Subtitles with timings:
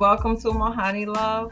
[0.00, 1.50] Welcome to Mohanni Love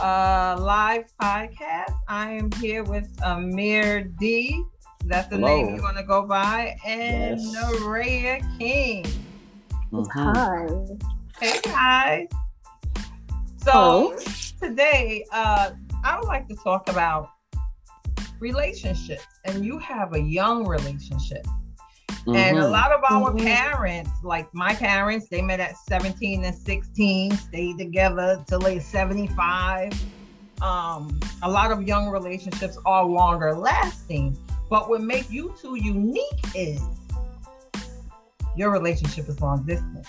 [0.00, 1.94] uh, live podcast.
[2.08, 4.64] I am here with Amir D.
[5.04, 5.46] That's the Hello.
[5.62, 7.56] name you want to go by, and Yes.
[7.56, 9.04] Noraiyah King.
[9.92, 10.08] Mhm.
[10.12, 10.66] Hi.
[11.40, 12.28] Hey guys.
[13.58, 14.16] So
[14.60, 15.70] today, uh,
[16.04, 17.30] I would like to talk about
[18.40, 21.46] relationships, and you have a young relationship.
[22.26, 22.70] And a Mhm.
[22.72, 23.44] lot of our Mhm.
[23.44, 29.92] parents, like my parents, they met at 17 and 16, stayed together till they 75.
[30.60, 34.36] Um, a lot of young relationships are longer lasting.
[34.68, 36.82] But what makes you two unique is
[38.56, 40.08] your relationship is long distance.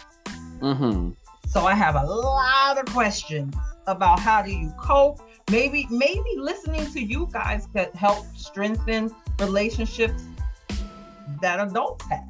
[0.60, 1.16] Mhm.
[1.46, 3.54] So I have a lot of questions
[3.86, 5.20] about how do you cope.
[5.52, 10.24] Maybe maybe listening to you guys could help strengthen relationships
[11.42, 12.24] that adults have.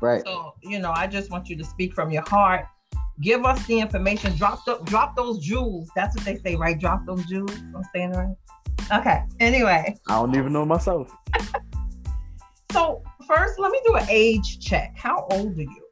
[0.00, 0.22] Right.
[0.24, 2.66] So, you know, I just want you to speak from your heart.
[3.20, 4.36] Give us the information.
[4.36, 5.88] Drop the, drop those jewels.
[5.94, 6.78] That's what they say, right?
[6.78, 7.56] Drop those jewels.
[7.74, 8.34] I'm saying right.
[8.92, 9.22] Okay.
[9.38, 11.14] Anyway, I don't even know myself.
[12.72, 14.94] so first, let me do an age check.
[14.96, 15.86] How old are you?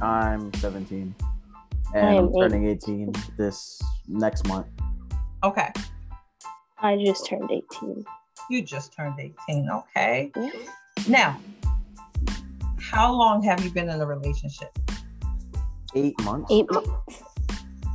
[0.00, 1.14] I'm 17,
[1.94, 4.66] and I'm turning 18 this next month.
[5.42, 5.70] Okay.
[6.78, 8.04] I just turned 18.
[8.50, 9.68] You just turned 18.
[9.70, 10.30] Okay.
[10.36, 10.50] Yeah.
[11.08, 11.40] Now,
[12.80, 14.76] how long have you been in a relationship?
[15.94, 16.50] Eight months.
[16.50, 16.90] Eight months.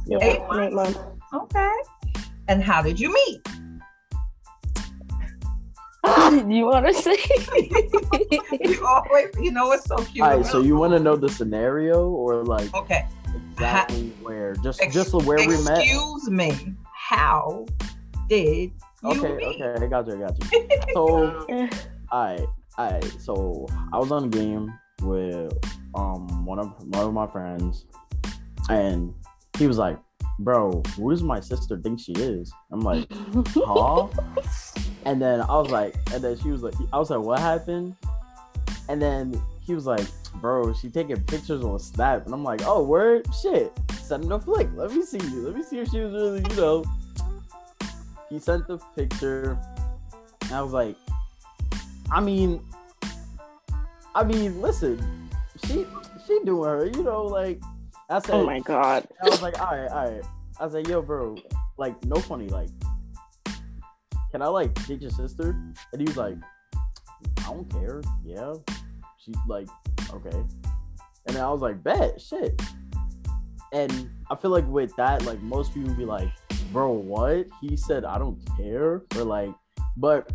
[0.05, 0.99] Yeah, Eight eight months.
[1.33, 1.73] Okay.
[2.47, 3.41] And how did you meet?
[6.47, 7.17] you want to say?
[8.61, 10.23] you always, you know, it's so cute.
[10.25, 10.45] All right.
[10.45, 13.05] So you want to know the scenario or like Okay.
[13.53, 14.55] exactly where?
[14.55, 15.79] Just Ex- just where we met.
[15.79, 16.75] Excuse me.
[16.93, 17.65] How
[18.29, 18.71] did you
[19.03, 19.27] Okay.
[19.27, 19.75] Okay.
[19.83, 20.15] I got you.
[20.15, 20.67] I got you.
[20.93, 21.69] So Eh,
[22.11, 22.45] Alright,
[22.77, 23.03] alright.
[23.19, 25.53] So I was on a game with
[25.95, 27.85] um one of one of my friends,
[28.69, 29.13] and
[29.57, 29.97] he was like,
[30.39, 33.07] "Bro, who does my sister think she is?" I'm like,
[33.55, 34.07] "Huh?"
[35.05, 37.95] and then I was like, and then she was like, I was like, "What happened?"
[38.89, 40.05] And then he was like,
[40.41, 43.71] "Bro, she taking pictures on Snap," and I'm like, "Oh, word, shit,
[44.01, 44.67] send a flick.
[44.75, 45.19] Let me see.
[45.19, 45.47] You.
[45.47, 46.83] Let me see if she was really, you know."
[48.29, 49.57] He sent the picture,
[50.41, 50.95] and I was like.
[52.11, 52.59] I mean,
[54.15, 55.29] I mean, listen,
[55.65, 55.85] she
[56.25, 57.61] she doing her, you know, like
[58.09, 58.35] I said.
[58.35, 59.07] oh my god.
[59.23, 60.23] I was like, all right, all right.
[60.59, 61.37] I was like, yo, bro,
[61.77, 62.69] like, no funny, like,
[64.31, 65.51] can I like date your sister?
[65.93, 66.35] And he was like,
[67.39, 68.01] I don't care.
[68.25, 68.55] Yeah,
[69.17, 69.67] she's like,
[70.11, 70.37] okay.
[71.27, 72.59] And then I was like, bet, shit.
[73.71, 76.29] And I feel like with that, like, most people be like,
[76.71, 77.47] bro, what?
[77.61, 79.53] He said, I don't care, or like,
[79.97, 80.31] but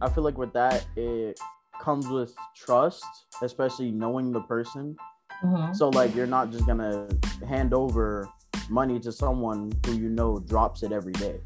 [0.00, 1.38] I feel like with that, it
[1.80, 3.04] comes with trust,
[3.42, 4.96] especially knowing the person.
[5.44, 5.74] Mhm.
[5.74, 7.08] So like you're not just gonna
[7.46, 8.28] hand over
[8.68, 11.40] money to someone who you know drops it every day.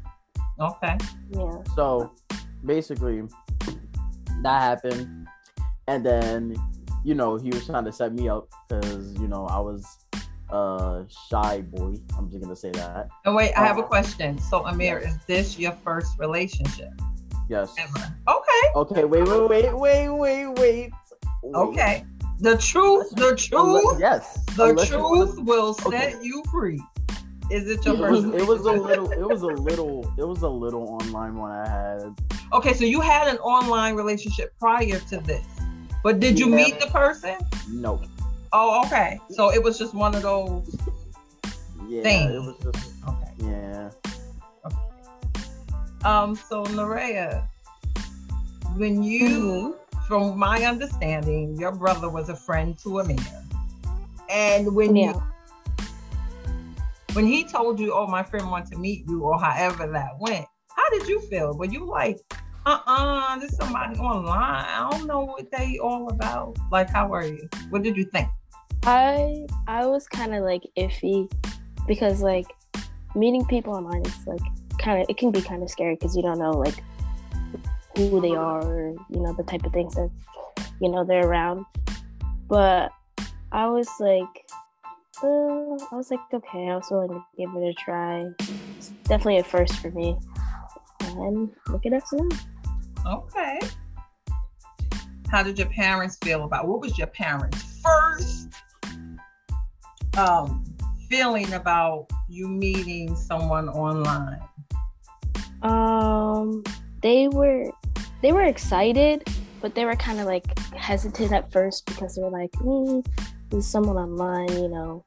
[0.59, 0.97] Okay.
[1.31, 1.63] Yeah.
[1.75, 2.11] So
[2.65, 3.23] basically
[4.41, 5.27] that happened.
[5.87, 6.55] And then,
[7.03, 10.02] you know, he was trying to set me up because, you know, I was
[10.53, 11.95] a shy boy.
[12.17, 13.09] I'm just gonna say that.
[13.25, 14.37] Oh wait, I have a Uh, question.
[14.37, 15.13] So Amir, yes.
[15.15, 16.91] is this your first relationship
[17.49, 17.73] Yes.
[17.77, 18.15] ever?
[18.27, 18.63] Okay.
[18.75, 20.91] Okay, wait, wait, wait, wait, wait, wait.
[21.55, 22.05] Okay.
[22.39, 24.39] The truth, the Unless- truth, yes.
[24.55, 26.15] the unless truth will set Okay.
[26.21, 26.81] you free.
[27.49, 28.35] Is it your It was, first?
[28.35, 31.67] it was a little it was a little it was a little online one I
[31.67, 32.15] had.
[32.53, 35.45] Okay, so you had an online relationship prior to this,
[36.03, 36.55] but did you Yeah.
[36.55, 37.35] meet the person?
[37.69, 37.99] No.
[38.55, 39.19] Oh, okay.
[39.31, 40.77] So it was just one of those.
[41.89, 42.03] Yeah.
[42.03, 42.31] Things.
[42.31, 43.31] It was just Okay.
[43.39, 43.89] yeah.
[46.05, 46.35] Um.
[46.35, 47.47] So Noraiyah,
[48.77, 49.75] when you,
[50.07, 53.17] from my understanding, your brother was a friend to Amir,
[54.29, 55.13] and when Yeah.
[55.13, 55.21] you,
[57.13, 60.45] when he told you, "Oh, my friend wants to meet you," or however that went,
[60.75, 61.57] how did you feel?
[61.57, 62.19] Were you like,
[62.65, 64.65] "Uh-uh, this somebody online.
[64.65, 67.49] I don't know what they all about." Like, how were you?
[67.69, 68.27] What did you think?
[68.85, 71.31] I I was kind of like iffy
[71.87, 72.47] because like
[73.15, 74.41] meeting people online is like
[74.77, 76.83] kind of it can be kind of scary because you don't know like
[77.95, 80.09] who they are or you know the type of things that
[80.81, 81.65] you know they're around.
[82.49, 82.91] But
[83.53, 84.51] I was like,
[85.23, 88.27] uh, I was like, okay, I was willing to give it a try.
[88.77, 90.17] It's definitely a first for me.
[91.01, 92.27] And look at us now.
[93.05, 93.59] Okay.
[95.29, 98.42] How did your parents feel about what was your parents' first
[100.17, 100.63] um
[101.09, 104.39] feeling about you meeting someone online?
[105.61, 106.63] Um,
[107.01, 107.71] they were
[108.21, 109.27] they were excited,
[109.61, 113.05] but they were kind of like hesitant at first because they were like, mm,
[113.49, 115.05] "This is someone online, you know,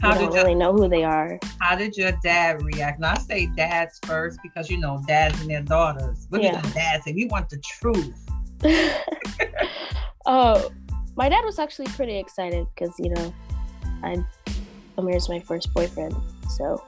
[0.00, 1.38] How you did don't your really know who they are.
[1.60, 3.00] How did your dad react?
[3.00, 6.26] Now I say dads first because you know dads and their daughters.
[6.28, 6.60] What Yeah.
[6.60, 7.12] did your dad say?
[7.12, 8.28] We want the truth.
[10.26, 10.70] oh,
[11.16, 13.34] my dad was actually pretty excited because you know,
[14.02, 14.24] I
[14.98, 16.14] Amir's my first boyfriend,
[16.56, 16.82] so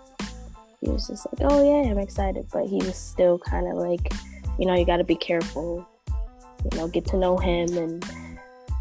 [0.80, 4.12] he was just like, "Oh yeah, I'm excited," but he was still kind of like,
[4.58, 5.86] you know, you got to be careful,
[6.72, 8.04] you know, get to know him and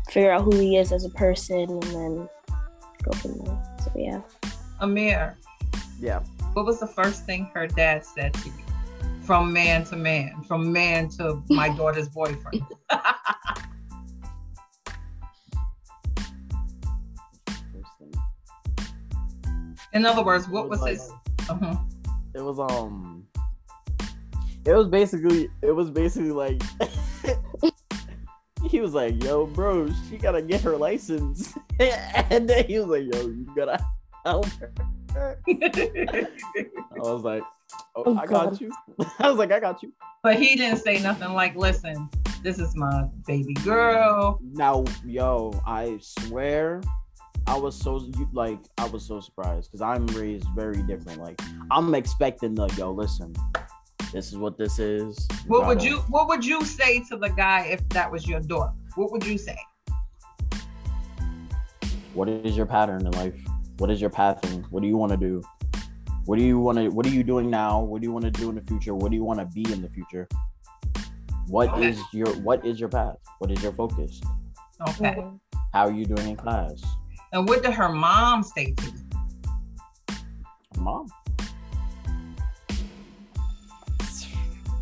[0.10, 2.30] figure out who he is as a person, and then
[3.04, 3.76] go from there.
[3.84, 4.22] So yeah.
[4.80, 5.38] Amir,
[6.00, 6.20] Yeah.
[6.54, 8.54] what was the first thing her dad said to you?
[9.24, 12.62] From man to man, from man to my daughter's boyfriend.
[19.94, 21.12] In other words, what It was like- his?
[21.50, 21.76] Uh-huh.
[22.34, 23.26] It was um.
[24.66, 25.50] It was basically.
[25.62, 26.62] It was basically like.
[28.70, 33.14] he was like, "Yo, bro, she gotta get her license," and then he was like,
[33.14, 33.84] "Yo, you gotta
[34.26, 34.46] help
[35.14, 36.28] her." I
[36.98, 37.44] was like,
[37.96, 38.62] "Oh, Oh, I got God.
[38.62, 38.72] you."
[39.20, 39.94] I was like, "I got you."
[40.24, 42.10] but he didn't say nothing like, "Listen,
[42.44, 46.82] this is my baby girl." Now, yo, I swear,
[47.48, 51.22] I was so like, I was so surprised because I'm raised very different.
[51.22, 51.42] Like,
[51.72, 53.34] I'm expecting the yo, listen,
[54.12, 55.28] this is what this is.
[55.48, 58.74] What would you What would you say to the guy if that was your daughter?
[58.96, 59.58] What would you say?
[62.14, 63.40] What is your pattern in life?
[63.78, 64.42] What is your path?
[64.42, 64.66] pathing?
[64.70, 65.42] What do you want to do?
[66.26, 66.90] What do you want to?
[66.90, 67.80] What are you doing now?
[67.80, 68.94] What do you want to do in the future?
[68.94, 70.28] What do you want to be in the future?
[71.48, 71.90] What Okay.
[71.90, 73.16] is your What is your path?
[73.40, 74.20] What is your focus?
[74.90, 75.16] Okay.
[75.16, 75.40] Mhm.
[75.72, 76.84] How are you doing in class?
[77.34, 78.92] And what did her mom say to you?
[80.80, 81.08] mom.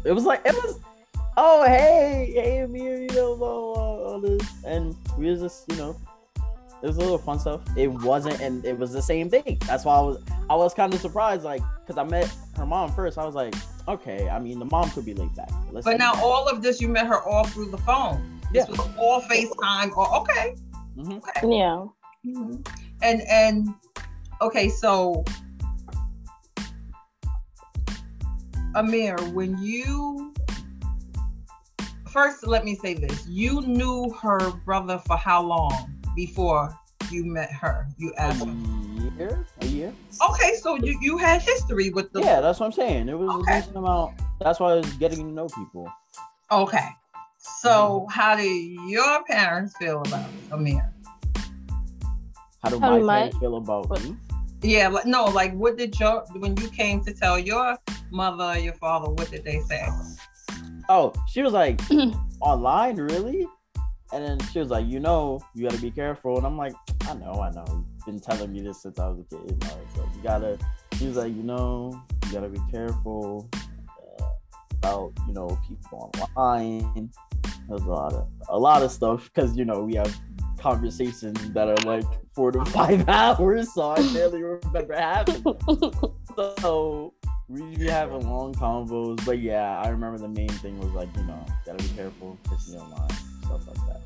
[0.04, 0.80] It was like it was.
[1.38, 5.66] Oh hey hey Amir, you know blah, blah, blah, all this, and we was just
[5.70, 6.00] you know,
[6.82, 7.62] it was a little fun stuff.
[7.76, 9.58] It wasn't, and it was the same thing.
[9.66, 10.18] That's why I was
[10.50, 13.18] I was kind of surprised, like, cause I met her mom first.
[13.18, 13.56] I was like,
[13.88, 15.50] okay, I mean the mom could be laid back.
[15.72, 15.98] Let's But see.
[15.98, 18.40] now all of this, you met her all through the phone.
[18.54, 18.76] This Yeah.
[18.76, 19.96] was all FaceTime.
[19.98, 20.56] Or okay.
[20.98, 21.18] Mhm.
[21.18, 21.58] Okay.
[21.58, 21.86] Yeah.
[22.26, 22.68] Mhm.
[23.02, 23.74] And and
[24.42, 25.24] okay, so
[28.76, 30.34] Amir, when you
[32.12, 33.28] first let me say this.
[33.28, 36.74] You knew her brother for how long before
[37.12, 37.88] you met her?
[37.98, 39.94] You asked a year, a year.
[40.30, 43.10] Okay, so you, you had history with the Yeah, that's what I'm saying.
[43.10, 43.58] It was Okay.
[43.58, 44.14] a decent amount.
[44.40, 45.92] That's why I was getting to know people.
[46.52, 46.88] Okay.
[47.38, 50.95] So how do your parents feel about it, Amir?
[52.66, 54.18] How do How my do parents feel about what- me?
[54.64, 57.78] Yeah, like no, like what did your when you came to tell your
[58.10, 59.86] mother or your father, what did they say?
[60.90, 61.80] Oh, she was like,
[62.42, 63.46] online, really?
[64.12, 66.38] And then she was like, you know, you gotta be careful.
[66.38, 66.74] And I'm like,
[67.08, 67.66] I know, I know.
[67.70, 69.42] You've been telling me this since I was a kid.
[69.48, 70.58] You, know, so you gotta.
[70.98, 73.48] She was like, you know, you gotta be careful
[74.20, 74.26] uh,
[74.80, 77.12] about, you know, people online.
[77.70, 80.16] There's a lot of a lot of stuff because you know we have
[80.66, 82.04] conversations that are like
[82.34, 85.44] four to five hours, so I barely remember having.
[85.44, 85.92] them.
[86.60, 87.14] So
[87.48, 91.24] we be having long convos, but yeah, I remember the main thing was like, you
[91.24, 93.10] know, gotta be careful, kissing online,
[93.44, 94.02] stuff like that.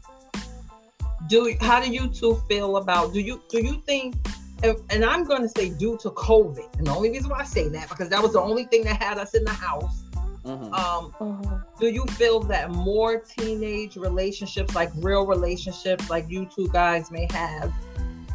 [1.28, 4.16] Do how do you two feel about do you do you think
[4.62, 7.46] and, and I'm going to say due to COVID, and the only reason why I
[7.46, 10.04] say that because that was the only thing that had us in the house.
[10.46, 10.74] Mhm.
[10.74, 11.64] Um, Mhm.
[11.80, 17.28] do you feel that more teenage relationships, like real relationships, like you two guys may
[17.32, 17.72] have,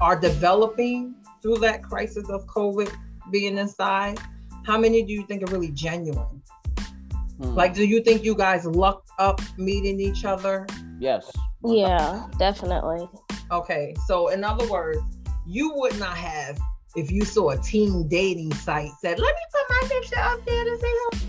[0.00, 2.90] are developing through that crisis of COVID
[3.30, 4.18] being inside?
[4.64, 6.42] How many do you think are really genuine?
[7.40, 7.54] Hmm.
[7.54, 10.66] Like, do you think you guys lucked up meeting each other?
[11.00, 11.30] yes,
[11.64, 13.08] Yeah, definitely.
[13.50, 15.00] Okay, so in other words,
[15.46, 16.58] you would not have
[16.96, 20.64] if you saw a teen dating site said, "Let me put my picture up there
[20.64, 21.26] to see hello,"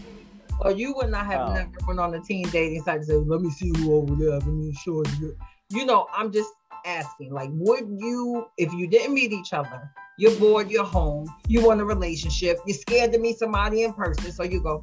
[0.61, 1.53] or you would not have Oh.
[1.53, 4.31] never went on a teen dating site and said, "Let me see who over there."
[4.31, 5.35] Let me show you.
[5.69, 6.51] You know, I'm just
[6.85, 7.33] asking.
[7.33, 11.81] Like, would you, if you didn't meet each other, you're bored, you're home, you want
[11.81, 14.81] a relationship, you're scared to meet somebody in person, so you go,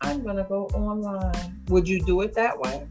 [0.00, 2.86] "I'm gonna go online." Would you do it that way?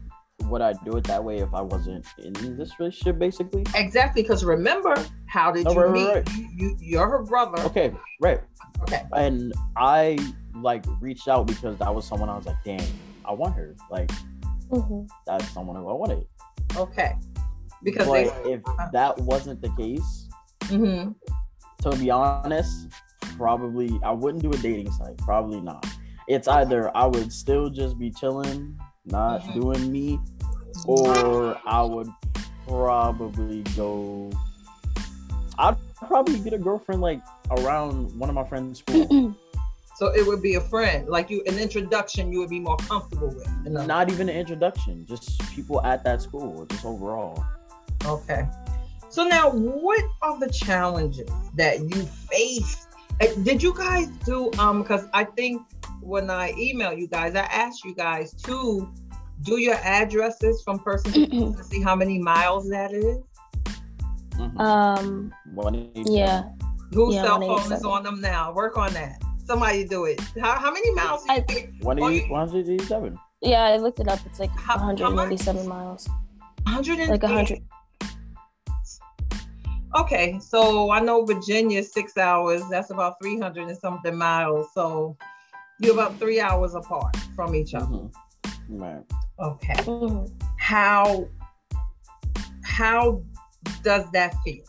[0.46, 3.64] Would I do it that way if I wasn't in this relationship, basically?
[3.74, 4.94] Exactly, because remember,
[5.26, 6.06] how did Oh, you right, right, meet?
[6.14, 6.28] right.
[6.36, 7.60] You, you, you're her brother.
[7.62, 8.40] Okay, right.
[8.82, 9.02] Okay.
[9.12, 10.18] And I
[10.62, 12.82] like reached out because that was someone I was like, dang,
[13.24, 13.74] I want her.
[13.90, 14.10] Like
[14.70, 16.26] hmm that's someone who I wanted.
[16.76, 17.16] Okay.
[17.82, 18.52] Because but they.
[18.52, 18.60] if
[18.92, 20.28] that wasn't the case,
[20.64, 21.10] hmm
[21.82, 22.88] to be honest,
[23.38, 25.16] probably I wouldn't do a dating site.
[25.18, 25.86] Probably not.
[26.28, 29.54] It's either I would still just be chilling, not Mhm.
[29.54, 30.20] doing me,
[30.86, 32.08] or I would
[32.66, 34.30] probably go.
[35.58, 35.76] I'd
[36.06, 39.34] probably get a girlfriend like around one of my friends' school.
[40.00, 43.28] So it would be a friend, like you, an introduction you would be more comfortable
[43.28, 43.46] with.
[43.66, 47.44] in other- Not even an introduction, just people at that school, just overall.
[48.06, 48.48] Okay.
[49.10, 52.02] So now, what are the challenges that you
[52.32, 52.86] face?
[53.20, 54.80] Uh, Did you guys do um?
[54.80, 55.60] Because I think
[56.00, 58.90] when I emailed you guys, I asked you guys to
[59.42, 63.18] do your addresses from person to person to see how many miles that is.
[64.38, 64.58] Mhm.
[64.58, 66.14] um, 187.
[66.16, 66.44] yeah,
[66.94, 68.54] Whose Yeah, cell phone is on them now?
[68.54, 69.20] Work on that.
[69.50, 70.20] Somebody do it.
[70.40, 71.24] How, how many miles?
[71.24, 71.74] Do you I- think?
[71.82, 73.18] 180 187.
[73.40, 73.64] yeah.
[73.64, 74.20] I looked it up.
[74.24, 76.08] It's like How- how 187 miles,
[76.66, 77.60] 100 like 100.
[79.96, 82.62] Okay, so I know Virginia six hours.
[82.70, 84.68] That's about 300 and something miles.
[84.72, 85.16] So
[85.80, 87.86] you're about three hours apart from each other.
[87.86, 88.12] Mhm.
[88.68, 89.04] Right.
[89.40, 89.74] Okay.
[89.82, 90.30] Mhm.
[90.58, 91.26] How
[92.62, 93.20] how
[93.82, 94.62] does that feel?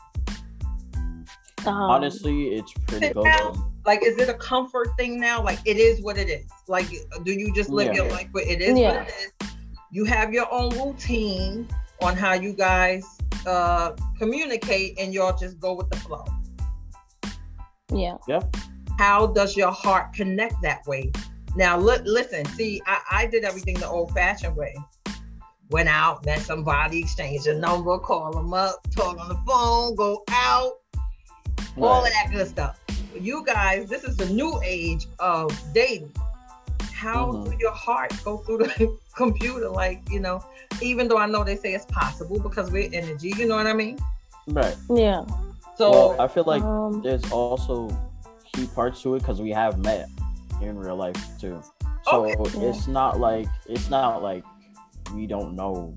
[1.68, 3.71] Um, Honestly, it's pretty Sit good.
[3.84, 3.94] Down.
[3.94, 5.44] Like, is it a comfort thing now?
[5.44, 6.46] Like, it is what it is.
[6.68, 6.88] Like,
[7.24, 8.04] do you just live Yeah.
[8.04, 9.00] your life where it is Yeah.
[9.00, 9.50] what it is?
[9.92, 11.68] You have your own routine
[12.02, 13.06] on how you guys
[13.46, 16.26] uh communicate, and y'all just go with the flow.
[17.94, 18.42] yeah, yeah
[18.98, 21.12] how does your heart connect that way?
[21.56, 24.76] Now, look, listen, see, I, I did everything the old fashioned way.
[25.72, 30.24] Went out, met somebody, exchanged a number, call them up, talk on the phone, go
[30.30, 30.74] out,
[31.82, 32.80] all of that good stuff.
[33.20, 36.12] You guys, this is the new age of dating.
[36.94, 37.46] How Mhm.
[37.52, 39.70] do your heart go through the computer?
[39.70, 40.44] Like, you know,
[40.82, 43.74] even though I know they say it's possible because we're energy, you know what I
[43.74, 43.98] mean?
[44.48, 44.76] Right.
[44.90, 45.24] yeah.
[45.78, 47.90] So, well, I feel like um, there's also
[48.54, 50.08] key parts to it because we have met
[50.62, 51.62] in real life too.
[52.04, 52.68] So Okay.
[52.68, 54.44] it's not like it's not like
[55.16, 55.96] we don't know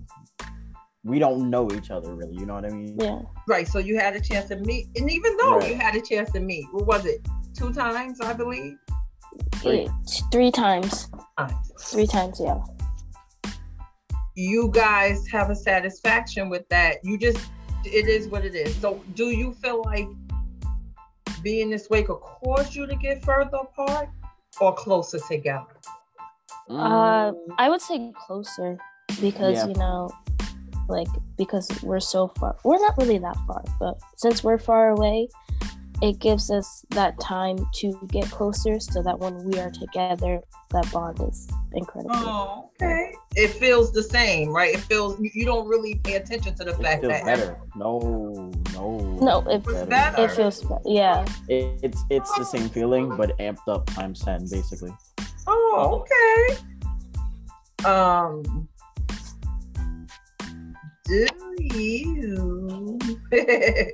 [1.05, 2.35] we don't know each other really.
[2.35, 2.97] You know what I mean?
[2.99, 3.69] yeah, Right.
[3.69, 5.69] So you had a chance to meet, and even though Right.
[5.71, 7.27] you had a chance to meet, what was it?
[7.57, 8.77] Two times, I believe.
[9.57, 9.89] Three.
[10.33, 11.09] Three times,
[11.39, 11.73] Times.
[11.79, 12.61] three times, yeah.
[14.37, 16.97] You guys have a satisfaction with that.
[17.05, 17.39] You just,
[17.85, 18.75] it is what it is.
[18.77, 20.09] So, do you feel like
[21.43, 24.09] being this way could cause you to get further apart
[24.61, 25.67] or closer together?
[26.71, 28.79] Uh, I would say closer
[29.21, 29.67] because Yeah.
[29.69, 30.11] you know,
[30.89, 32.57] like because we're so far.
[32.65, 35.29] We're not really that far, but since we're far away,
[36.03, 40.91] it gives us that time to get closer, so that when we are together, that
[40.93, 42.15] bond is incredible.
[42.17, 43.13] Oh, okay.
[43.37, 44.75] It feels the same, right?
[44.75, 47.57] It feels you, you don't really pay attention to the it fact feels that better.
[47.77, 48.99] No, no.
[49.23, 50.25] No, it It's better.
[50.25, 51.25] it feels be- yeah.
[51.49, 54.95] It, it's it's the same feeling, but amped up times ten, basically.
[55.47, 56.59] Oh, okay.
[57.89, 58.69] Um,
[61.05, 61.27] do
[61.61, 62.99] you?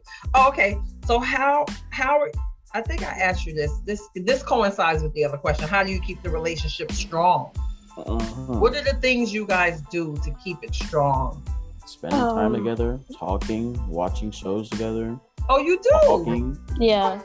[0.49, 0.79] okay.
[1.07, 2.27] So how how
[2.73, 3.73] I think I asked you this.
[3.85, 5.67] This this coincides with the other question.
[5.69, 7.51] How do you keep the relationship strong?
[7.97, 8.61] Mhm.
[8.61, 11.43] What are the things you guys do to keep it strong?
[11.87, 15.91] Spending time Um, together, talking, watching shows together, Oh, you do.
[16.05, 16.57] talking.
[16.79, 17.21] Yeah,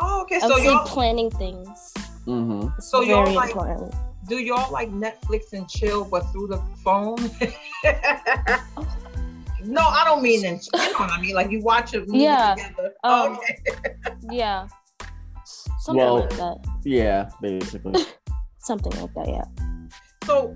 [0.00, 0.36] Oh, okay.
[0.36, 1.92] I So y'all planning things.
[2.26, 2.68] Mm-hmm.
[2.78, 3.94] It's So y'all like- important.
[4.28, 7.18] do y'all like Netflix and chill, but through the phone?
[9.64, 10.60] no, I don't mean in.
[10.74, 11.34] You know what I mean?
[11.34, 12.54] Like you watch a movie Yeah.
[12.54, 12.92] together.
[13.04, 13.58] Um, okay.
[14.30, 14.66] Yeah,
[15.80, 16.58] something Well- like that.
[16.84, 18.04] Yeah, basically.
[18.58, 19.28] Something like that.
[19.28, 19.44] Yeah.
[20.24, 20.54] So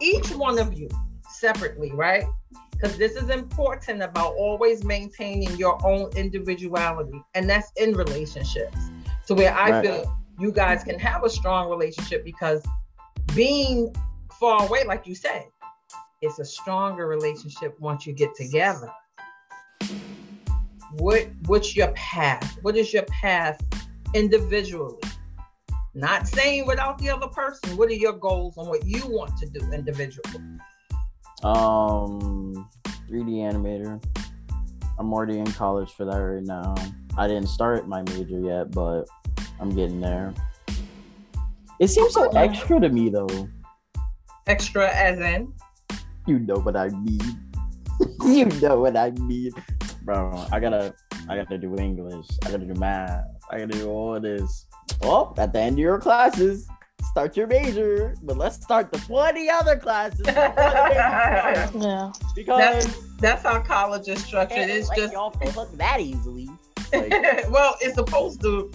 [0.00, 0.88] each one of you
[1.28, 2.22] separately, right?
[2.70, 8.76] Because this is important about always maintaining your own individuality, and that's in relationships.
[9.24, 9.84] So where I Right.
[9.84, 12.62] feel you guys can have a strong relationship because
[13.34, 13.92] being
[14.38, 15.46] far away, like you said,
[16.24, 18.90] it's a stronger relationship once you get together.
[20.92, 22.58] What what's your path?
[22.62, 23.60] What is your path
[24.14, 24.98] individually?
[25.94, 27.76] Not saying without the other person.
[27.76, 30.40] What are your goals on what you want to do individually?
[31.42, 32.68] Um,
[33.08, 34.02] 3D animator.
[34.98, 36.74] I'm already in college for that right now.
[37.18, 39.04] I didn't start my major yet, but
[39.60, 40.32] I'm getting there.
[41.80, 43.48] It seems so extra to me though.
[44.46, 45.52] Extra as in
[46.26, 47.20] You know what I mean.
[48.24, 49.52] you know what I mean.
[50.02, 50.94] Bro, I gotta
[51.28, 52.26] I gotta do English.
[52.44, 53.24] I gotta do math.
[53.50, 54.66] I gotta do all this.
[55.02, 56.68] Oh, at the end of your classes,
[57.02, 58.14] start your major.
[58.22, 60.26] But let's start the 20 other classes.
[61.74, 62.12] Yeah.
[62.34, 64.70] because that's that's how college is structured.
[64.70, 66.48] It's let just y'all fuck that easily.
[66.92, 68.70] Like, well, it's supposed to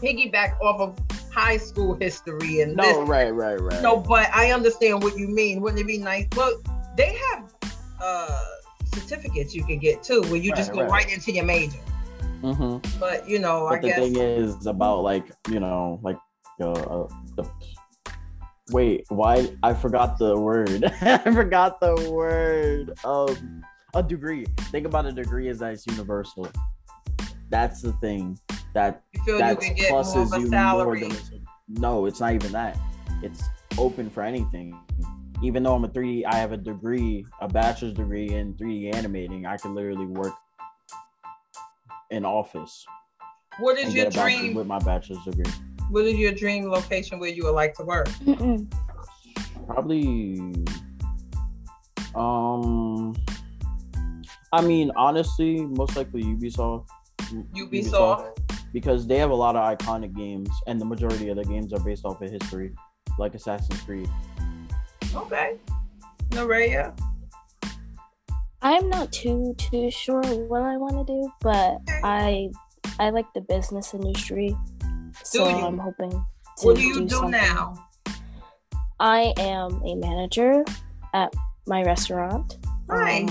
[0.00, 3.08] piggyback off of high school history and no, this.
[3.08, 3.82] right, right, right.
[3.82, 5.60] No, but I understand what you mean.
[5.60, 6.26] Wouldn't it be nice?
[6.34, 6.60] Well,
[6.96, 7.52] they have
[8.00, 8.42] uh
[8.86, 10.90] certificates you can get too, where you just go right.
[10.90, 11.78] right into your major.
[12.40, 16.16] hmm But you know, I But the guess thing is about like you know like
[16.58, 17.44] uh, uh, the
[18.70, 23.62] wait why I forgot the word I forgot the word um
[23.94, 26.50] a degree think about a degree as that it's universal
[27.48, 28.38] that's the thing
[28.76, 31.16] that you feel you that can get more of pluses a you more than
[31.68, 32.78] no it's not even that
[33.22, 33.42] it's
[33.78, 34.78] open for anything
[35.42, 39.46] even though I'm a 3D I have a degree a bachelor's degree in 3D animating
[39.46, 40.34] I can literally work
[42.10, 42.84] in office
[43.58, 44.54] What is your get a bachelor's dream?
[44.54, 45.52] with my bachelor's degree
[45.90, 48.08] What is your dream location where you would like to work?
[48.24, 48.70] Mm-mm.
[49.66, 50.54] Probably.
[52.14, 53.14] Um.
[54.52, 56.86] I mean, honestly, most likely Ubisoft.
[57.54, 58.38] Ubisoft.
[58.76, 61.80] Because they have a lot of iconic games, and the majority of the games are
[61.80, 62.74] based off of history,
[63.18, 64.06] like Assassin's Creed.
[65.14, 65.56] Okay.
[66.28, 66.92] Noraiyah.
[68.60, 72.50] I'm not too too sure what I want to do, but I
[73.00, 74.54] I like the business industry,
[75.24, 75.46] so?
[75.46, 76.10] I'm hoping.
[76.10, 77.30] To What do you do something.
[77.30, 77.88] now?
[79.00, 80.62] I am a manager
[81.14, 81.32] at
[81.66, 82.58] my restaurant.
[82.90, 83.30] um,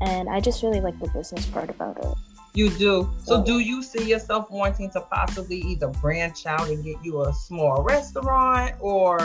[0.00, 2.33] and I just really like the business part about it.
[2.54, 3.10] You do.
[3.24, 7.32] So, do you see yourself wanting to possibly either branch out and get you a
[7.32, 9.18] small restaurant, or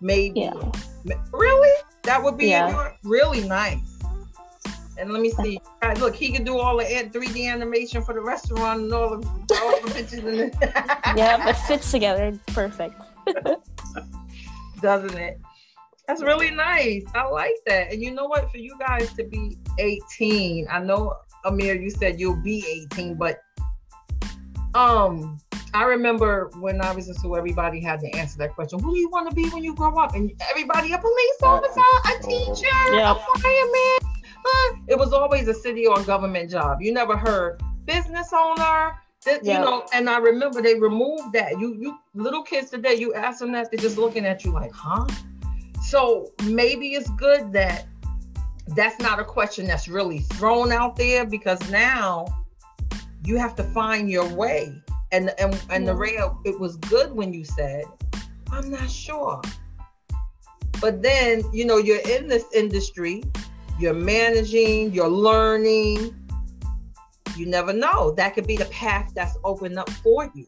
[0.00, 0.40] maybe?
[0.40, 0.52] Yeah.
[1.32, 1.72] Really?
[2.04, 2.70] That would be Yeah.
[2.70, 3.80] your- really nice.
[4.96, 5.60] And let me see.
[5.82, 9.10] Uh, Look, he can do all the ed- 3D animation for the restaurant and all
[9.10, 9.26] the,
[9.62, 10.56] all the pictures in it.
[11.16, 12.94] Yeah, it fits together perfect.
[14.80, 15.40] doesn't it?
[16.06, 17.04] That's really nice.
[17.14, 17.92] I like that.
[17.92, 18.50] And you know what?
[18.50, 23.40] For you guys to be 18, I know Amir, you said you'll be 18, but
[24.74, 25.38] um,
[25.74, 28.78] I remember when I was in school, everybody had to answer that question.
[28.80, 30.14] Who do you want to be when you grow up?
[30.14, 33.12] And everybody, a police officer, a teacher, Yeah.
[33.12, 33.98] a fireman.
[34.86, 36.80] It was always a city or government job.
[36.80, 38.98] You never heard business owner.
[39.24, 39.58] This, Yeah.
[39.58, 41.58] You know, and I remember they removed that.
[41.58, 44.72] You, you little kids today, you ask them that, they're just looking at you like,
[44.72, 45.06] huh?
[45.82, 47.86] So maybe it's good that
[48.76, 52.26] that's not a question that's really thrown out there because now
[53.24, 54.72] you have to find your way.
[55.12, 55.98] And and and the Yeah.
[55.98, 57.84] rail, it was good when you said,
[58.52, 59.40] I'm not sure.
[60.80, 63.24] But then, you know, you're in this industry,
[63.80, 66.14] you're managing, you're learning.
[67.36, 68.12] You never know.
[68.12, 70.46] That could be the path that's opened up for you.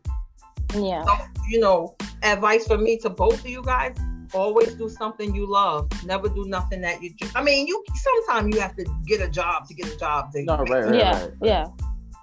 [0.75, 1.05] Yeah.
[1.05, 1.13] So,
[1.49, 3.97] you know, advice for me to both of you guys:
[4.35, 5.89] always do something you love.
[6.05, 7.13] Never do nothing that you.
[7.35, 10.33] I mean, you sometimes you have to get a job to get a job.
[10.33, 11.21] To No, right, right, Yeah.
[11.23, 11.33] right.
[11.43, 11.69] Yeah.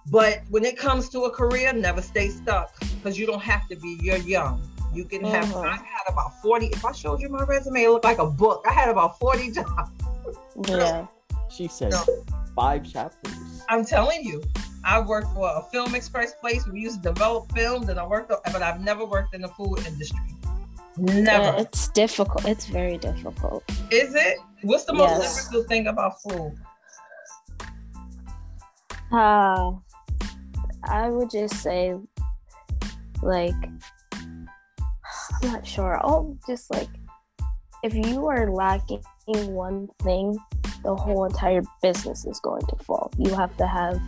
[0.10, 3.76] But when it comes to a career, never stay stuck because you don't have to
[3.76, 4.00] be.
[4.02, 4.62] You're young.
[4.93, 5.46] You can have.
[5.46, 5.65] Mhm.
[5.67, 6.67] I had about forty.
[6.67, 8.65] If I showed you my resume, it looked like a book.
[8.67, 9.91] I had about forty jobs.
[10.67, 11.08] Yeah.
[11.50, 12.04] She said No.
[12.56, 13.63] five chapters.
[13.70, 14.41] I'm telling you,
[14.86, 16.65] I worked for a film express place.
[16.67, 19.86] We used to develop films, and I worked, but I've never worked in the food
[19.86, 20.20] industry.
[20.97, 21.45] Never.
[21.45, 22.45] Yeah, it's difficult.
[22.45, 23.63] It's very difficult.
[23.91, 24.38] Is it?
[24.63, 25.36] What's the most Yes.
[25.36, 26.55] difficult thing about food?
[29.12, 29.71] Uh,
[30.83, 31.95] I would just say,
[33.21, 33.53] like,
[34.13, 34.47] I'm
[35.43, 35.99] not sure.
[36.03, 36.89] Oh, just like,
[37.83, 40.38] if you are lacking one thing,
[40.83, 43.12] the whole entire business is going to fall.
[43.17, 44.01] You have to have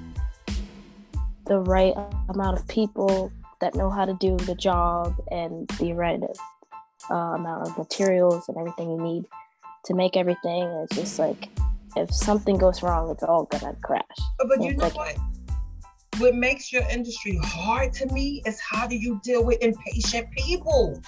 [1.46, 1.94] the right
[2.30, 6.20] amount of people that know how to do the job and the right
[7.12, 9.26] uh, amount of materials and everything you need
[9.86, 10.64] to make everything.
[10.64, 11.50] And it's just like,
[11.96, 14.04] if something goes wrong, it's all gonna crash.
[14.38, 15.18] But you know like- what?
[16.18, 21.00] What makes your industry hard to me is how do you deal with impatient people?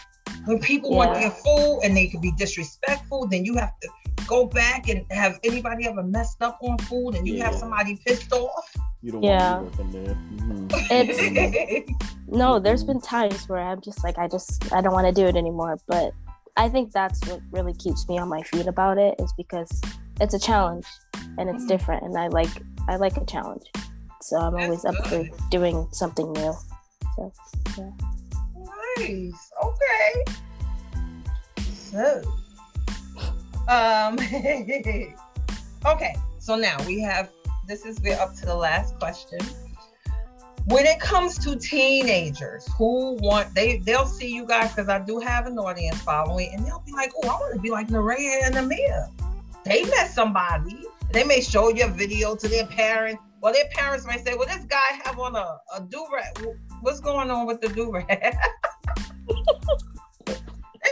[0.46, 3.90] When people want their food and they can be disrespectful, then you have to
[4.26, 8.32] go back and have anybody ever messed up on food and you have somebody pissed
[8.32, 8.74] off.
[9.02, 9.60] You don't Yeah.
[9.60, 10.16] want to be working there.
[10.16, 10.88] Mhm.
[10.92, 11.92] It's
[12.32, 15.28] no, there's been times where I'm just like, I just, I don't want to do
[15.28, 15.78] it anymore.
[15.88, 16.14] But
[16.58, 19.82] I think that's what really keeps me on my feet about it is because
[20.20, 20.86] it's a challenge
[21.38, 21.68] and it's Mm.
[21.68, 22.50] different, and I like,
[22.88, 23.66] I like a challenge.
[24.22, 26.54] So I'm That's always up for doing something new.
[28.98, 29.52] Nice.
[29.64, 30.24] Okay.
[31.74, 32.22] So,
[33.68, 34.18] um,
[35.86, 36.16] okay.
[36.40, 37.30] So now we have.
[37.68, 39.40] This is we're up to the last question.
[40.66, 45.20] When it comes to teenagers who want they they'll see you guys because I do
[45.20, 48.46] have an audience following and they'll be like, oh, I want to be like Noraiyah
[48.46, 49.08] and Amir.
[49.66, 50.86] They met somebody.
[51.12, 53.22] They may show your video to their parents.
[53.42, 56.48] Well, their parents might say, well, this guy have on a, a do-rag.
[56.82, 58.08] What's going on with the do-rag?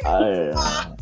[0.06, 0.96] I, uh,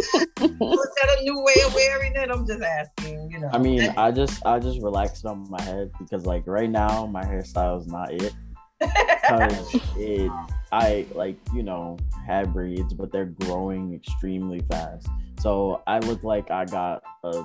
[0.40, 2.30] Was that a new way of wearing it?
[2.30, 3.19] I'm just asking, you you know.
[3.52, 7.24] I mean, I just I just relaxed on my head because like right now my
[7.24, 8.32] hairstyle is not it.
[9.96, 10.30] It
[10.72, 15.06] I like, you know, had braids, but they're growing extremely fast.
[15.40, 17.44] So I look like I got a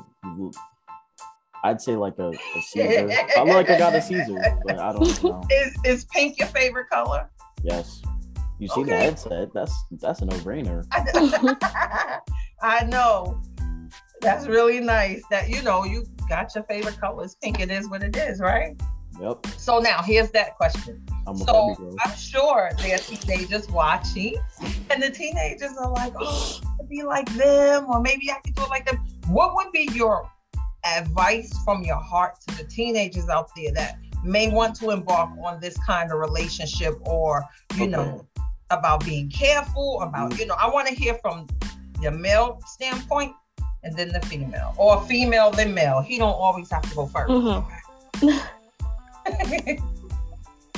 [1.64, 3.10] I'd say like a, a Caesar.
[3.38, 5.44] I look like I got a Caesar, but I don't know.
[5.52, 7.30] is is pink your favorite color?
[7.64, 8.02] Yes.
[8.60, 9.54] You see the headset?
[9.54, 10.86] That's that's a no brainer.
[12.62, 13.42] I know.
[14.26, 15.22] That's really nice.
[15.30, 17.36] That you know you got your favorite colors.
[17.42, 17.60] Pink.
[17.60, 18.76] It is what it is, right?
[19.20, 19.48] Yep.
[19.58, 21.06] So now here's that question.
[21.26, 24.36] I'm So I'm sure there are teenagers watching,
[24.90, 28.64] and the teenagers are like, "Oh, I be like them, or maybe I could do
[28.64, 30.30] it like them." What would be your
[30.86, 35.60] advice from your heart to the teenagers out there that may want to embark on
[35.60, 38.26] this kind of relationship, or you know,
[38.70, 40.56] about being careful, about you know?
[40.56, 41.48] I want to hear from
[42.02, 43.34] the male standpoint,
[43.86, 46.02] and then the female, or female then male.
[46.02, 48.40] He don't always have to go 1st Mhm.
[49.28, 49.80] Okay?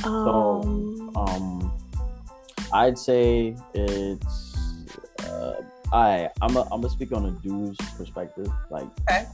[0.03, 1.71] Um, um
[2.73, 4.55] i'd say it's
[5.25, 5.55] uh
[5.91, 9.25] i i'm a, i'm gonna speak on a dude's perspective like Okay.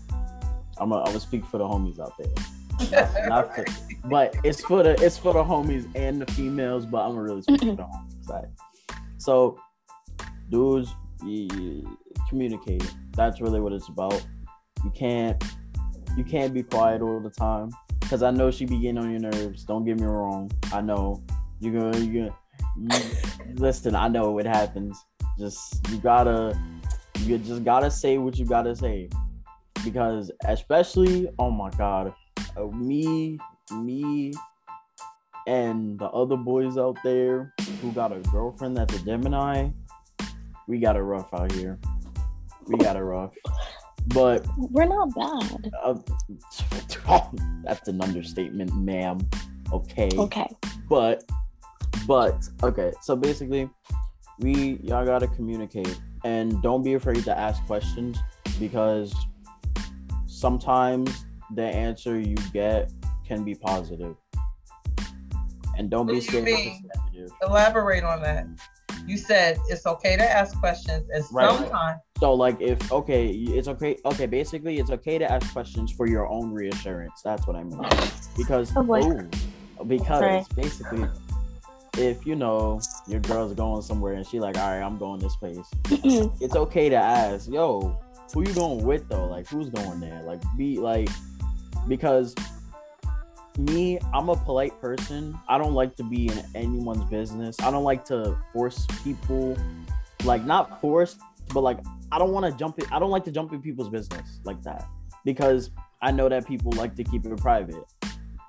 [0.79, 3.65] i'm gonna I'm gonna speak for the homies out there not for,
[4.05, 7.41] but it's for the it's for the homies and the females but i'm gonna really
[7.41, 8.49] speak for the homies side
[9.17, 9.59] so
[10.49, 10.93] dudes
[11.25, 11.97] you,
[12.29, 12.83] communicate.
[13.15, 14.25] That's really what it's about.
[14.83, 15.43] You can't
[16.17, 17.69] you can't be quiet all the time.
[17.99, 19.63] Because i know she be getting on your nerves.
[19.63, 20.51] Don't get me wrong.
[20.71, 21.23] I know.
[21.59, 22.33] You're gonna you,
[23.55, 25.05] listen i know it happens.
[25.37, 26.59] Just you gotta
[27.19, 29.09] you just gotta say what you gotta say.
[29.83, 32.13] Because especially oh my god
[32.57, 33.37] uh, me
[33.71, 34.33] me
[35.47, 39.69] and the other boys out there who got a girlfriend that's a gemini
[40.67, 41.79] we got it rough out here
[42.67, 43.31] we got it rough
[44.07, 45.71] but we're not bad.
[45.83, 45.95] uh,
[47.63, 49.17] that's an understatement ma'am
[49.71, 50.47] okay Okay.
[50.89, 51.23] but
[52.07, 53.69] but okay so basically
[54.39, 58.17] we y'all gotta communicate and don't be afraid to ask questions
[58.59, 59.13] because
[60.25, 62.91] sometimes the answer you get
[63.25, 64.15] can be positive.
[64.15, 64.17] positive
[65.77, 66.67] and don't What be do scared if mean?
[66.93, 68.47] it's negative elaborate on that.
[69.07, 71.49] You said it's okay to ask questions, and Right.
[71.49, 76.07] sometimes so like if okay it's okay okay basically it's okay to ask questions for
[76.07, 77.81] your own reassurance that's what i mean
[78.37, 79.01] because Oh, boy.
[79.01, 79.29] ooh,
[79.87, 80.45] because Sorry.
[80.55, 81.05] basically
[81.97, 85.35] if you know your girl's going somewhere and she like all right i'm going this
[85.35, 85.69] place
[86.39, 87.97] it's okay to ask, yo,
[88.33, 89.27] who you going with though?
[89.27, 90.21] Like who's going there?
[90.23, 91.09] Like be like
[91.87, 92.33] because
[93.57, 95.37] me, I'm a polite person.
[95.47, 97.59] I don't like to be in anyone's business.
[97.61, 99.57] I don't like to force people
[100.23, 101.17] like not force,
[101.53, 101.79] but like
[102.11, 104.61] I don't want to jump in I don't like to jump in people's business like
[104.63, 104.87] that
[105.25, 107.83] because I know that people like to keep it private.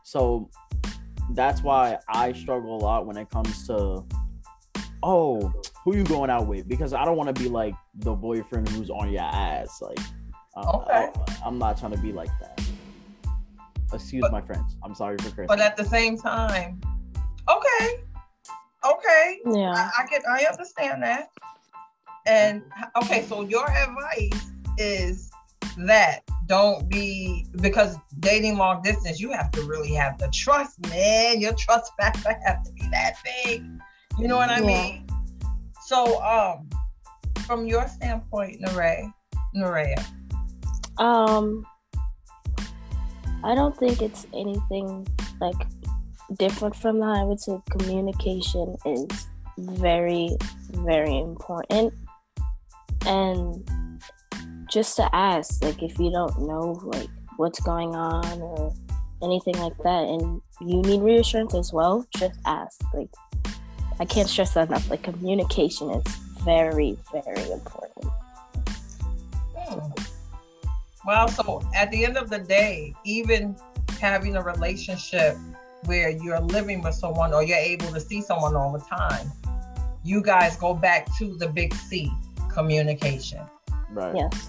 [0.03, 0.51] So
[1.31, 4.05] that's why I struggle a lot when it comes to
[5.05, 5.53] oh,
[5.85, 6.67] who you going out with?
[6.67, 9.81] Because I don't want to be like the boyfriend who's on your ass.
[9.81, 9.99] Like,
[10.57, 11.11] uh, Okay.
[11.45, 12.61] I, am not trying to be like that.
[13.95, 14.71] Excuse But- my French.
[14.83, 15.47] I'm sorry for cursing.
[15.47, 16.81] but at the same time,
[17.49, 18.01] okay,
[18.85, 19.91] okay, yeah.
[19.99, 21.29] I, I can I understand that.
[22.27, 22.63] And
[23.03, 24.47] okay, so your advice
[24.79, 25.31] is
[25.87, 31.41] that don't be because dating long distance, you have to really have the trust, man.
[31.41, 33.63] Your trust factor have to be that big.
[34.19, 34.67] You know what I Yeah.
[34.67, 35.07] mean?
[35.83, 36.69] So, um,
[37.47, 39.13] from your standpoint, Noraiyah,
[39.57, 40.05] Noraiyah,
[40.99, 41.67] Um,
[43.45, 45.07] I don't think it's anything
[45.41, 45.67] like
[46.39, 47.19] different from that.
[47.19, 49.07] I would say communication is
[49.59, 50.31] very,
[50.71, 51.93] very important.
[53.07, 53.69] And
[54.71, 58.75] just to ask, like, if you don't know, like, what's going on or
[59.23, 62.81] anything like that, and you need reassurance as well, just ask.
[62.95, 63.11] Like,
[64.01, 64.89] I can't stress that enough.
[64.89, 66.03] Like, communication is
[66.45, 68.07] very, very important.
[69.55, 70.04] Hmm.
[71.07, 73.57] Well, so at the end of the day, even
[74.01, 75.37] having a relationship
[75.85, 79.31] where you're living with someone or you're able to see someone all the time,
[80.03, 82.11] you guys go back to the big C
[82.53, 83.41] communication.
[83.91, 84.15] right.
[84.17, 84.49] Yes.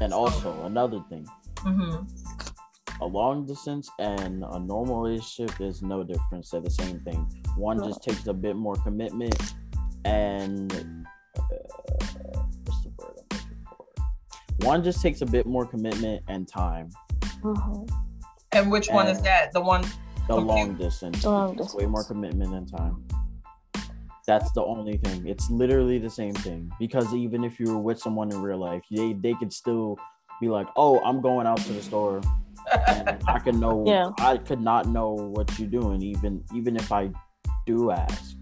[0.00, 1.26] And also another thing,
[1.58, 1.96] hmm
[3.00, 6.50] a long distance and a normal relationship is no difference.
[6.50, 7.26] They're the same thing.
[7.56, 9.36] One just takes a bit more commitment
[10.04, 11.06] and
[11.38, 11.42] uh,
[14.60, 16.90] One just takes a bit more commitment and time.
[17.42, 17.88] Mhm.
[18.52, 19.52] And which one is that?
[19.52, 19.82] The one
[20.26, 20.44] The Okay.
[20.44, 23.02] long distance The long takes way more commitment and time.
[24.26, 25.26] That's the only thing.
[25.26, 26.70] It's literally the same thing.
[26.78, 29.96] Because even if you were with someone in real life, they they could still
[30.40, 32.20] be like, "Oh, I'm going out to the store,"
[32.88, 33.84] and I could know.
[33.86, 34.10] Yeah.
[34.18, 37.10] I could not know what you're doing, even even if I
[37.64, 38.36] do ask.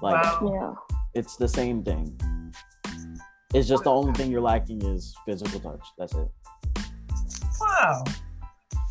[0.00, 0.50] Like Wow.
[0.50, 0.96] Yeah.
[1.12, 2.16] it's the same thing.
[3.54, 5.86] It's just the only thing you're lacking is physical touch.
[5.98, 6.28] That's it.
[7.60, 8.04] Wow.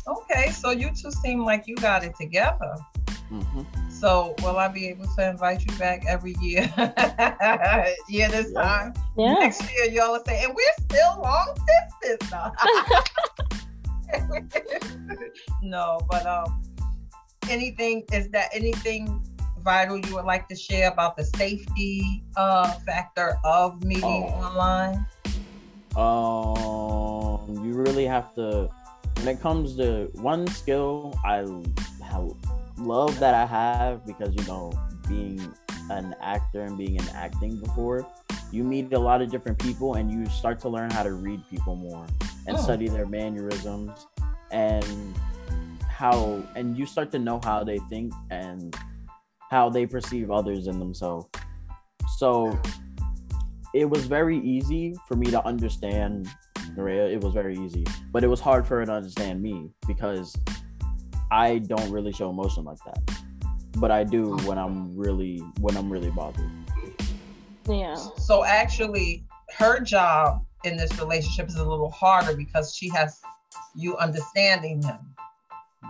[0.06, 2.74] Okay, so you two seem like you got it together.
[3.28, 6.72] hmm So will I be able to invite you back every year?
[6.76, 8.62] yeah, this Yeah.
[8.62, 8.94] time.
[9.16, 9.32] Yeah.
[9.34, 11.54] Next year y'all will say, and we're still long
[12.00, 12.52] distance now.
[15.62, 16.62] no, but um
[17.48, 19.24] anything is that anything
[19.62, 24.50] vital you would like to share about the safety uh factor of meeting Oh.
[24.50, 25.06] online?
[25.94, 28.68] Um, you really have to.
[29.18, 31.36] When it comes to one skill, I
[32.02, 32.32] have,
[32.78, 34.72] love that I have because you know,
[35.08, 35.40] being
[35.90, 38.06] an actor and being in acting before,
[38.50, 41.40] you meet a lot of different people and you start to learn how to read
[41.50, 42.06] people more
[42.46, 42.60] and Oh.
[42.60, 44.06] study their mannerisms
[44.50, 45.14] and
[45.88, 48.74] how and you start to know how they think and
[49.52, 51.28] how they perceive others and themselves.
[52.16, 52.58] So
[53.74, 56.26] it was very easy for me to understand
[56.74, 57.06] Maria.
[57.06, 60.34] It was very easy, but it was hard for her to understand me because
[61.30, 62.98] I don't really show emotion like that.
[63.76, 66.50] But I do when I'm really when I'm really bothered.
[67.68, 67.96] Yeah.
[67.96, 69.26] So actually,
[69.58, 73.20] her job in this relationship is a little harder because she has
[73.74, 75.11] you understanding him.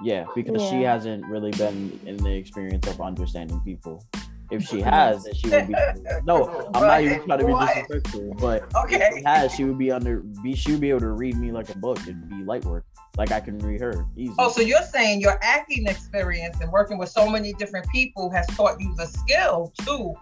[0.02, 4.04] Yeah, because she hasn't really been in the experience of understanding people.
[4.50, 5.74] If she has, then she would be.
[6.24, 7.74] No, I'm not even trying to be What?
[7.74, 9.10] disrespectful, but if Okay.
[9.16, 10.20] she has, she would be under.
[10.42, 11.98] Be she would be able to read me like a book.
[12.02, 12.84] It'd be light work.
[13.16, 14.34] Like I can read her easy.
[14.38, 18.46] Oh, so you're saying your acting experience and working with so many different people has
[18.48, 20.14] taught you the skill to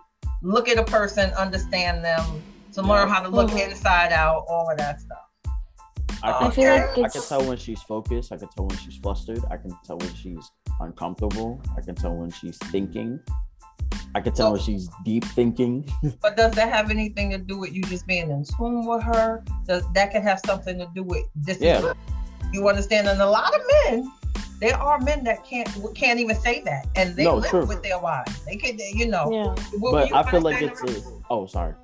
[0.43, 2.25] look at a person, understand them,
[2.75, 3.71] to learn how to look Mhm.
[3.71, 5.19] inside out, all of that stuff.
[6.23, 7.01] I I can, feel Okay.
[7.03, 8.33] like I can tell when she's focused.
[8.33, 9.41] I can tell when she's flustered.
[9.51, 11.61] I can tell when she's uncomfortable.
[11.77, 13.19] I can tell when she's thinking.
[14.15, 15.89] I can tell So- when she's deep thinking.
[16.23, 19.45] But does that have anything to do with you just being in tune with her?
[19.67, 21.59] Does that could have something to do with this?
[21.61, 21.93] Yeah.
[22.53, 23.09] you understand?
[23.09, 24.11] And a lot of men,
[24.61, 27.65] there are men that can't can't even say that, and they No, live true.
[27.67, 28.45] with their wives.
[28.45, 29.31] They could, you know.
[29.33, 29.55] yeah.
[29.79, 31.03] What but you I feel like it's a.
[31.31, 31.75] Oh, sorry.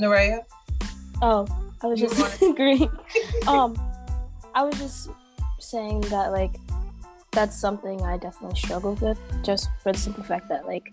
[0.00, 0.40] Noraiyah?
[1.22, 1.46] Oh,
[1.82, 2.90] I was just agreeing.
[3.46, 3.76] Um,
[4.54, 5.10] I was just
[5.58, 6.54] saying that like
[7.32, 10.92] that's something I definitely struggled with, just for the simple fact that like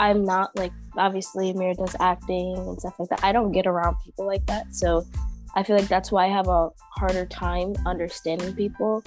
[0.00, 3.22] I'm not like obviously Amir does acting and stuff like that.
[3.22, 5.06] I don't get around people like that, so
[5.54, 9.02] I feel like that's why I have a harder time understanding people,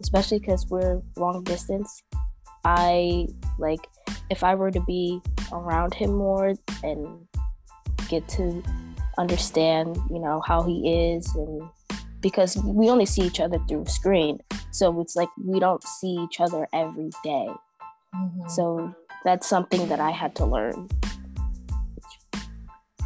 [0.00, 2.02] especially because we're long distance.
[2.64, 3.26] I
[3.58, 3.80] like
[4.30, 5.20] if I were to be
[5.52, 7.26] around him more and
[8.08, 8.62] get to
[9.18, 11.62] understand, you know, how he is and
[12.20, 14.38] because we only see each other through screen.
[14.72, 17.48] So it's like we don't see each other every day.
[18.14, 18.50] Mhm.
[18.50, 18.94] So
[19.24, 20.88] that's something that I had to learn.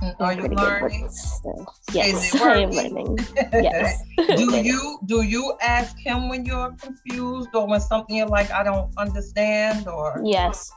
[0.02, 1.66] Mm, Are you pretty good with learning?
[1.92, 3.18] Yes, I am learning.
[3.52, 4.02] Yes.
[4.36, 8.62] do you do you ask him when you're confused or when something you're like I
[8.64, 10.70] don't understand or Yes.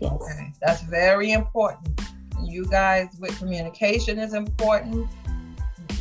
[0.00, 0.12] Yes.
[0.12, 2.00] okay that's very important
[2.46, 5.08] you guys with communication is important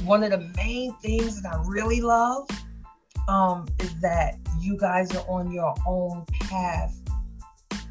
[0.04, 2.48] one of the main things that I really love
[3.28, 6.98] um is that you guys are on your own path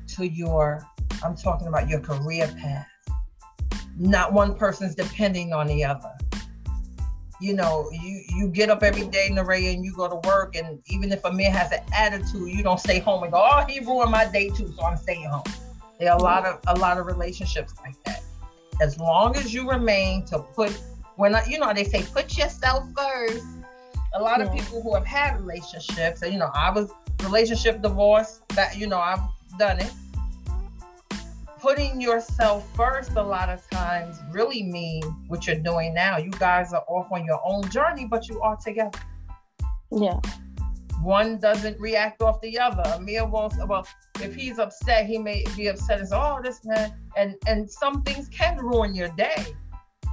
[0.09, 0.87] to your
[1.23, 2.87] I'm talking about your career path
[3.97, 6.13] not one person's depending on the other
[7.41, 10.81] you know, you you get up every day, Noraiyah, and you go to work, and
[10.87, 13.79] even if a man has an attitude, you don't stay home and go, "Oh, he
[13.81, 15.45] ruined my day too," so I'm staying home.
[16.01, 18.23] There are a lot of a lot of relationships like that.
[18.81, 20.71] As long as you remain to put
[21.17, 23.45] when I, you know they say put yourself first.
[24.15, 26.91] A lot of people who have had relationships, and you know, I was
[27.23, 28.41] relationship divorce.
[28.55, 29.21] That you know, I've
[29.59, 29.93] done it.
[31.61, 36.17] Putting yourself first a lot of times really mean what you're doing now.
[36.17, 38.99] You guys are off on your own journey, but you are together
[39.91, 40.21] Yeah.
[41.03, 42.83] One doesn't react off the other.
[42.95, 43.55] Amir won't.
[43.67, 43.87] Well,
[44.21, 48.29] if he's upset, he may be upset as, oh, this man, and and some things
[48.29, 49.47] can ruin your day,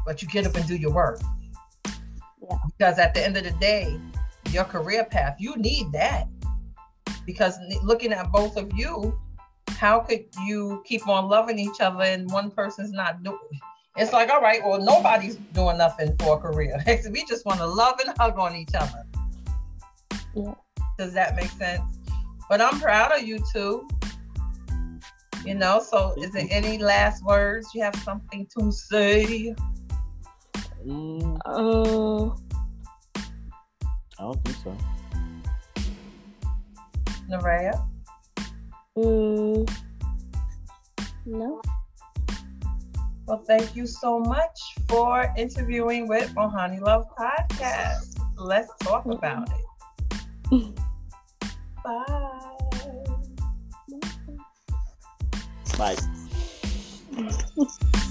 [0.05, 1.19] but you get up and do your work.
[2.41, 2.57] Yeah.
[2.77, 3.99] Because at the end of the day,
[4.51, 6.27] your career path, you need that.
[7.25, 9.19] Because looking at both of you,
[9.69, 13.39] how could you keep on loving each other and one person's not doing?
[13.97, 16.83] It's like, all right, well, nobody's doing nothing for a career.
[17.11, 19.03] we just want to love and hug on each other.
[20.35, 20.53] Yeah.
[20.97, 21.81] Does that make sense?
[22.49, 23.87] But I'm proud of you two.
[25.45, 27.67] You know, so is there any last words?
[27.75, 29.53] You have something to say?
[30.85, 32.35] Mm, Uh,
[34.17, 34.77] I don't think so.
[37.29, 37.87] Noraiyah?
[38.97, 39.69] mm,
[41.25, 41.61] no.
[43.27, 48.19] Well, thank you so much for interviewing with Mohanni Love Podcast.
[48.37, 49.74] Let's talk about it.
[50.51, 50.75] Bye.
[55.77, 55.95] Bye.